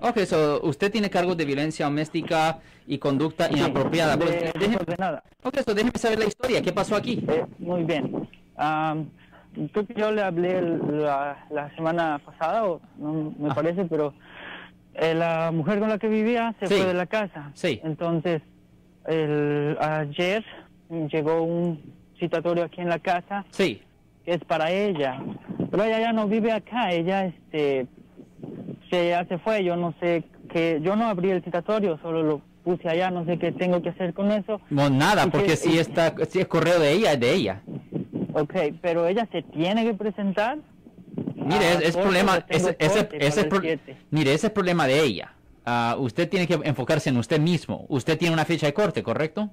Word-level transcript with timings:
Ok, 0.00 0.18
so 0.26 0.60
usted 0.62 0.92
tiene 0.92 1.10
cargos 1.10 1.36
de 1.36 1.44
violencia 1.44 1.86
doméstica 1.86 2.58
y 2.86 2.98
conducta 2.98 3.48
inapropiada. 3.50 4.16
de- 4.16 4.24
Pues, 4.24 4.52
déjeme, 4.54 4.76
desordenada. 4.78 5.22
ok, 5.42 5.58
so 5.64 5.74
déjeme 5.74 5.98
saber 5.98 6.18
la 6.20 6.24
historia. 6.26 6.62
¿Qué 6.62 6.72
pasó 6.72 6.94
aquí? 6.96 7.24
Eh, 7.28 7.44
muy 7.58 7.82
bien. 7.84 8.28
Am, 8.56 9.08
creo 9.72 9.86
que 9.86 9.94
yo 9.94 10.12
le 10.12 10.22
hablé 10.22 10.60
la, 10.62 11.46
la 11.50 11.74
semana 11.74 12.20
pasada, 12.24 12.64
o 12.64 12.80
no 12.98 13.34
me 13.38 13.50
Ah. 13.50 13.54
parece, 13.54 13.84
pero 13.86 14.14
eh, 14.94 15.14
la 15.14 15.50
mujer 15.52 15.78
con 15.80 15.88
la 15.88 15.98
que 15.98 16.08
vivía 16.08 16.54
se 16.60 16.66
Sí. 16.66 16.74
fue 16.74 16.86
de 16.86 16.94
la 16.94 17.06
casa. 17.06 17.50
Sí. 17.54 17.80
Entonces, 17.84 18.42
el, 19.06 19.76
ayer 19.80 20.44
llegó 21.10 21.42
un 21.42 21.80
citatorio 22.18 22.64
aquí 22.64 22.80
en 22.80 22.88
la 22.88 22.98
casa 22.98 23.44
Sí. 23.50 23.80
que 24.24 24.34
es 24.34 24.44
para 24.44 24.70
ella. 24.70 25.20
Pero 25.70 25.84
ella 25.84 26.00
ya 26.00 26.12
no 26.12 26.26
vive 26.28 26.52
acá, 26.52 26.90
ella 26.92 27.26
este 27.26 27.86
se 28.90 29.08
ya 29.10 29.24
se 29.26 29.38
fue, 29.38 29.64
yo 29.64 29.76
no 29.76 29.94
sé 30.00 30.24
qué, 30.50 30.80
yo 30.82 30.96
no 30.96 31.06
abrí 31.08 31.30
el 31.30 31.42
citatorio, 31.42 31.98
solo 32.02 32.22
lo 32.22 32.40
puse 32.64 32.88
allá, 32.88 33.10
no 33.10 33.24
sé 33.24 33.38
qué 33.38 33.52
tengo 33.52 33.80
que 33.82 33.90
hacer 33.90 34.12
con 34.14 34.30
eso. 34.32 34.60
No, 34.70 34.90
nada, 34.90 35.24
¿Y 35.26 35.30
porque 35.30 35.46
qué- 35.48 35.56
si, 35.56 35.78
está, 35.78 36.14
si 36.28 36.40
es 36.40 36.46
correo 36.48 36.78
de 36.80 36.92
ella, 36.92 37.12
es 37.12 37.20
de 37.20 37.32
ella. 37.34 37.62
Ok, 38.34 38.54
pero 38.82 39.06
ella 39.06 39.26
se 39.32 39.42
tiene 39.42 39.84
que 39.84 39.94
presentar. 39.94 40.58
Mire, 41.34 41.66
Ah, 41.66 41.72
es, 41.74 41.80
es 41.90 41.96
problema, 41.96 42.44
ese, 42.48 42.76
ese, 42.78 43.08
ese 43.18 43.44
pro- 43.44 43.62
mire, 44.10 44.34
ese 44.34 44.46
es 44.48 44.52
problema 44.52 44.86
de 44.86 45.00
ella. 45.02 45.32
Ah, 45.64 45.96
usted 45.98 46.28
tiene 46.28 46.46
que 46.46 46.58
enfocarse 46.64 47.08
en 47.10 47.16
usted 47.16 47.40
mismo. 47.40 47.86
Usted 47.88 48.18
tiene 48.18 48.34
una 48.34 48.44
fecha 48.44 48.66
de 48.66 48.74
corte, 48.74 49.02
¿correcto? 49.02 49.50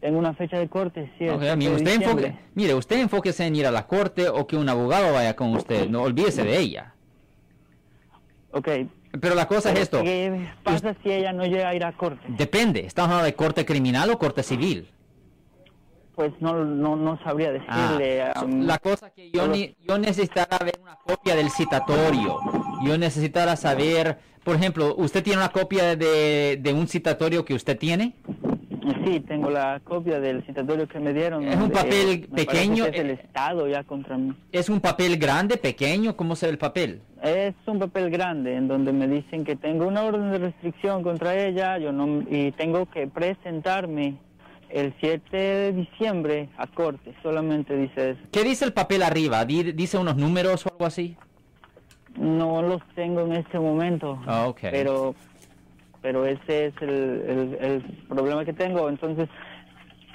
Tengo 0.00 0.18
una 0.18 0.32
fecha 0.32 0.58
de 0.58 0.68
corte, 0.68 1.10
sí. 1.18 1.24
el 1.24 1.32
Ok, 1.32 1.40
7 1.42 1.56
mire, 1.56 1.74
usted 1.74 1.92
enfoque, 2.02 2.34
mire, 2.54 2.74
usted 2.74 3.00
enfóquese 3.00 3.46
en 3.46 3.54
ir 3.56 3.66
a 3.66 3.70
la 3.70 3.86
corte 3.86 4.28
o 4.30 4.46
que 4.46 4.56
un 4.56 4.68
abogado 4.68 5.12
vaya 5.12 5.36
con 5.36 5.54
usted. 5.54 5.88
No 5.90 6.02
olvídese 6.02 6.42
de 6.42 6.58
ella. 6.58 6.94
Ok. 8.52 8.68
Pero 9.20 9.34
la 9.34 9.46
cosa 9.48 9.72
es 9.72 9.80
esto. 9.80 10.02
¿Qué 10.02 10.48
pasa 10.62 10.94
si 11.02 11.10
ella 11.10 11.32
no 11.32 11.44
llega 11.44 11.68
a 11.68 11.74
ir 11.74 11.84
a 11.84 11.92
corte? 11.92 12.22
Depende. 12.28 12.80
¿Estamos 12.86 13.10
hablando 13.10 13.26
de 13.26 13.34
corte 13.34 13.64
criminal 13.64 14.10
o 14.10 14.18
corte 14.18 14.42
civil? 14.42 14.88
Pues 16.14 16.32
no, 16.40 16.64
no, 16.64 16.96
no 16.96 17.18
sabría 17.24 17.50
Ah, 17.68 17.92
decirle. 17.96 18.32
so- 18.34 18.40
am, 18.40 18.60
la 18.66 18.78
cosa 18.78 19.10
que 19.10 19.30
yo, 19.30 19.48
ni, 19.48 19.74
yo 19.86 19.98
necesitara 19.98 20.58
ver 20.64 20.78
una 20.82 20.96
copia 20.96 21.34
del 21.34 21.50
citatorio. 21.50 22.38
Yo 22.84 22.98
necesitara 22.98 23.56
saber, 23.56 24.18
por 24.44 24.56
ejemplo, 24.56 24.94
¿usted 24.96 25.22
tiene 25.22 25.38
una 25.38 25.50
copia 25.50 25.96
de, 25.96 26.58
de 26.60 26.72
un 26.72 26.86
citatorio 26.88 27.44
que 27.44 27.54
usted 27.54 27.78
tiene? 27.78 28.14
Sí, 29.04 29.20
tengo 29.20 29.50
la 29.50 29.80
copia 29.84 30.20
del 30.20 30.44
citatorio 30.44 30.86
que 30.88 31.00
me 31.00 31.12
dieron. 31.12 31.44
Es 31.44 31.56
un 31.56 31.70
papel 31.70 32.28
pequeño, 32.34 32.84
que 32.84 32.90
Es 32.90 32.98
el 33.00 33.10
eh, 33.10 33.20
Estado 33.22 33.68
ya 33.68 33.84
contra 33.84 34.16
mí. 34.18 34.32
¿Es 34.52 34.68
un 34.68 34.80
papel 34.80 35.16
grande, 35.18 35.56
pequeño? 35.56 36.16
¿Cómo 36.16 36.36
se 36.36 36.46
ve 36.46 36.52
el 36.52 36.58
papel? 36.58 37.00
Es 37.22 37.54
un 37.66 37.78
papel 37.78 38.10
grande 38.10 38.56
en 38.56 38.68
donde 38.68 38.92
me 38.92 39.06
dicen 39.08 39.44
que 39.44 39.56
tengo 39.56 39.86
una 39.86 40.02
orden 40.02 40.30
de 40.32 40.38
restricción 40.38 41.02
contra 41.02 41.34
ella 41.34 41.78
yo 41.78 41.92
no 41.92 42.22
y 42.30 42.52
tengo 42.52 42.86
que 42.86 43.06
presentarme 43.06 44.16
el 44.70 44.94
7 45.00 45.36
de 45.36 45.72
diciembre 45.72 46.48
a 46.56 46.66
corte. 46.66 47.12
Solamente 47.22 47.76
dice 47.76 48.10
eso. 48.10 48.20
¿Qué 48.30 48.44
dice 48.44 48.64
el 48.64 48.72
papel 48.72 49.02
arriba? 49.02 49.44
Di- 49.44 49.72
¿Dice 49.72 49.98
unos 49.98 50.16
números 50.16 50.64
o 50.66 50.70
algo 50.70 50.86
así? 50.86 51.16
No 52.16 52.60
los 52.62 52.80
tengo 52.94 53.20
en 53.22 53.32
este 53.32 53.58
momento. 53.58 54.20
Ah, 54.26 54.46
ok. 54.48 54.58
Pero, 54.70 55.14
pero 56.02 56.26
ese 56.26 56.66
es 56.66 56.74
el, 56.80 56.90
el, 56.90 57.58
el 57.60 57.82
problema 58.08 58.44
que 58.44 58.52
tengo. 58.52 58.88
Entonces, 58.88 59.28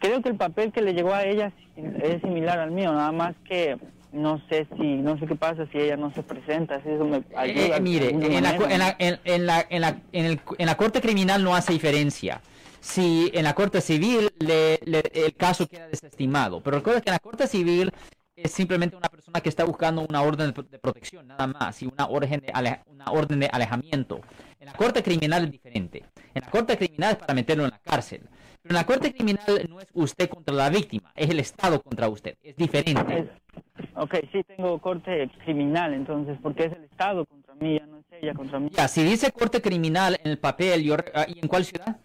creo 0.00 0.22
que 0.22 0.28
el 0.30 0.36
papel 0.36 0.72
que 0.72 0.82
le 0.82 0.94
llegó 0.94 1.14
a 1.14 1.24
ella 1.24 1.52
es 1.76 2.20
similar 2.22 2.58
al 2.58 2.70
mío, 2.70 2.92
nada 2.92 3.12
más 3.12 3.34
que 3.48 3.76
no 4.12 4.40
sé 4.48 4.66
si, 4.76 4.94
no 4.96 5.18
sé 5.18 5.26
qué 5.26 5.34
pasa 5.34 5.66
si 5.70 5.78
ella 5.78 5.96
no 5.96 6.10
se 6.12 6.22
presenta, 6.22 6.80
si 6.82 6.88
eso 6.90 7.04
me 7.04 7.18
Eh, 7.18 7.24
ayuda. 7.36 7.76
eh, 7.76 7.80
mire, 7.80 8.08
en 8.10 8.20
la, 8.42 8.54
en, 8.56 8.78
la, 8.78 8.96
en, 8.98 9.46
la, 9.46 9.66
en, 9.68 9.80
la, 9.80 9.96
en, 10.12 10.24
el- 10.24 10.40
en 10.58 10.66
la 10.66 10.74
corte 10.76 11.00
criminal 11.00 11.42
no 11.44 11.54
hace 11.54 11.72
diferencia. 11.72 12.40
Si 12.80 13.30
en 13.34 13.44
la 13.44 13.54
corte 13.54 13.80
civil 13.80 14.30
le- 14.38 14.78
le- 14.84 15.10
el 15.12 15.34
caso 15.34 15.66
queda 15.66 15.88
desestimado. 15.88 16.62
Pero 16.62 16.78
recuerda 16.78 17.00
que 17.00 17.10
en 17.10 17.14
la 17.14 17.18
corte 17.18 17.46
civil 17.46 17.90
es 18.36 18.52
simplemente 18.52 18.96
una 18.96 19.08
persona 19.08 19.40
que 19.40 19.48
está 19.48 19.64
buscando 19.64 20.06
una 20.08 20.22
orden 20.22 20.46
de, 20.48 20.52
pro- 20.52 20.62
de 20.62 20.78
protección, 20.78 21.26
nada 21.26 21.46
más, 21.48 21.82
y 21.82 21.86
una 21.86 22.06
orden, 22.06 22.40
de 22.40 22.52
una 22.86 23.06
orden 23.10 23.40
de 23.40 23.46
alejamiento. 23.52 24.20
En 24.66 24.72
la 24.72 24.78
corte 24.78 25.00
criminal 25.00 25.44
es 25.44 25.52
diferente. 25.52 26.02
En 26.34 26.42
la 26.42 26.50
corte 26.50 26.76
criminal 26.76 27.12
es 27.12 27.18
para 27.18 27.34
meterlo 27.34 27.64
en 27.66 27.70
la 27.70 27.78
cárcel. 27.78 28.22
Pero 28.62 28.72
en 28.72 28.74
la 28.74 28.84
corte 28.84 29.14
criminal 29.14 29.64
no 29.68 29.78
es 29.78 29.86
usted 29.94 30.28
contra 30.28 30.52
la 30.52 30.68
víctima, 30.70 31.12
es 31.14 31.30
el 31.30 31.38
Estado 31.38 31.80
contra 31.80 32.08
usted. 32.08 32.36
Es 32.42 32.56
diferente. 32.56 33.30
Ok, 33.94 34.16
sí 34.32 34.42
tengo 34.42 34.76
corte 34.80 35.30
criminal, 35.44 35.94
entonces, 35.94 36.36
porque 36.42 36.64
es 36.64 36.72
el 36.72 36.82
Estado 36.82 37.24
contra 37.26 37.54
mí, 37.54 37.78
ya 37.78 37.86
no 37.86 37.98
es 37.98 38.06
ella 38.20 38.34
contra 38.34 38.58
mí. 38.58 38.68
Ya, 38.72 38.88
si 38.88 39.04
dice 39.04 39.30
corte 39.30 39.62
criminal 39.62 40.18
en 40.24 40.32
el 40.32 40.38
papel, 40.38 40.82
yo, 40.82 40.96
ah, 41.14 41.26
¿y 41.28 41.38
en 41.38 41.46
cuál 41.46 41.64
ciudad? 41.64 41.98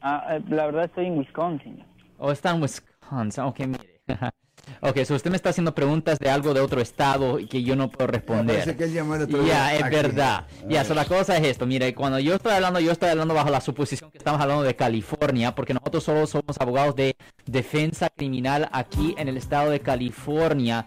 Ah, 0.00 0.28
eh, 0.30 0.42
la 0.48 0.64
verdad 0.64 0.84
estoy 0.86 1.04
en 1.04 1.18
Wisconsin. 1.18 1.84
O 2.16 2.32
está 2.32 2.52
en 2.52 2.62
Wisconsin. 2.62 3.44
Ok, 3.44 3.58
mire. 3.66 4.00
ok, 4.82 5.04
so 5.04 5.14
usted 5.14 5.30
me 5.30 5.36
está 5.36 5.50
haciendo 5.50 5.74
preguntas 5.74 6.18
de 6.18 6.28
algo 6.28 6.52
de 6.52 6.60
otro 6.60 6.80
estado 6.80 7.38
y 7.38 7.46
que 7.46 7.62
yo 7.62 7.76
no 7.76 7.88
puedo 7.88 8.08
responder. 8.08 8.64
Ya, 8.66 9.26
día 9.26 9.74
es 9.76 9.82
aquí. 9.84 9.94
verdad. 9.94 10.46
Ya, 10.68 10.84
so 10.84 10.94
la 10.94 11.04
cosa 11.04 11.36
es 11.36 11.46
esto. 11.46 11.66
Mire, 11.66 11.94
cuando 11.94 12.18
yo 12.18 12.34
estoy 12.34 12.52
hablando, 12.52 12.80
yo 12.80 12.90
estoy 12.90 13.10
hablando 13.10 13.32
bajo 13.32 13.48
la 13.50 13.60
suposición 13.60 14.10
que 14.10 14.18
estamos 14.18 14.40
hablando 14.40 14.64
de 14.64 14.74
California, 14.74 15.54
porque 15.54 15.72
nosotros 15.72 16.02
solo 16.02 16.26
somos 16.26 16.60
abogados 16.60 16.96
de 16.96 17.16
defensa 17.46 18.10
criminal 18.10 18.68
aquí 18.72 19.14
en 19.16 19.28
el 19.28 19.36
estado 19.36 19.70
de 19.70 19.80
California. 19.80 20.84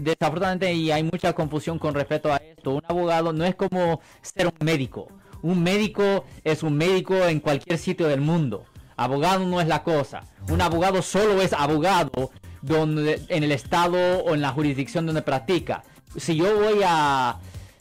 Desafortunadamente, 0.00 0.74
y 0.74 0.90
hay 0.90 1.04
mucha 1.04 1.32
confusión 1.32 1.78
con 1.78 1.94
respecto 1.94 2.32
a 2.32 2.36
esto. 2.36 2.72
Un 2.72 2.82
abogado 2.88 3.32
no 3.32 3.44
es 3.44 3.54
como 3.54 4.00
ser 4.20 4.48
un 4.48 4.66
médico. 4.66 5.08
Un 5.42 5.62
médico 5.62 6.24
es 6.42 6.64
un 6.64 6.76
médico 6.76 7.14
en 7.14 7.38
cualquier 7.38 7.78
sitio 7.78 8.08
del 8.08 8.20
mundo. 8.20 8.64
Abogado 8.96 9.46
no 9.46 9.60
es 9.60 9.68
la 9.68 9.84
cosa. 9.84 10.24
Un 10.50 10.60
abogado 10.60 11.02
solo 11.02 11.40
es 11.40 11.52
abogado 11.52 12.32
donde, 12.62 13.20
en 13.28 13.44
el 13.44 13.52
estado 13.52 13.98
o 14.24 14.34
en 14.34 14.40
la 14.40 14.50
jurisdicción 14.50 15.06
donde 15.06 15.22
practica. 15.22 15.82
Si 16.16 16.36
yo 16.36 16.54
voy 16.58 16.80
a, 16.84 17.36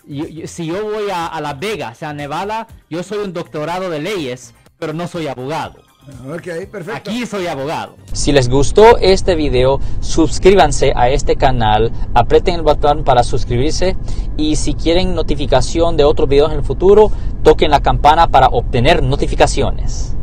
yo- 0.07 0.27
yo- 0.27 0.47
si 0.47 0.65
yo 0.67 0.83
voy 0.83 1.09
a, 1.11 1.27
a 1.27 1.41
Las 1.41 1.59
Vegas, 1.59 2.03
a 2.03 2.13
Nevada, 2.13 2.67
yo 2.89 3.03
soy 3.03 3.19
un 3.19 3.33
doctorado 3.33 3.89
de 3.89 3.99
leyes, 3.99 4.53
pero 4.79 4.93
no 4.93 5.07
soy 5.07 5.27
abogado. 5.27 5.81
Ok, 6.29 6.69
perfecto. 6.71 6.93
Aquí 7.09 7.25
soy 7.25 7.47
abogado. 7.47 7.97
Si 8.13 8.31
les 8.31 8.47
gustó 8.49 8.97
este 8.97 9.35
video, 9.35 9.81
suscríbanse 9.99 10.93
a 10.95 11.09
este 11.09 11.35
canal, 11.35 11.91
aprieten 12.13 12.55
el 12.55 12.61
botón 12.61 13.03
para 13.03 13.23
suscribirse 13.23 13.97
y 14.37 14.55
si 14.55 14.73
quieren 14.73 15.15
notificación 15.15 15.97
de 15.97 16.05
otros 16.05 16.29
videos 16.29 16.51
en 16.51 16.59
el 16.59 16.63
futuro, 16.63 17.11
toquen 17.43 17.71
la 17.71 17.81
campana 17.81 18.27
para 18.29 18.47
obtener 18.47 19.03
notificaciones. 19.03 20.16